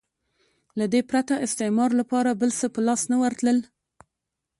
[0.79, 3.57] له دې پرته استعمار لپاره بل څه په لاس نه ورتلل.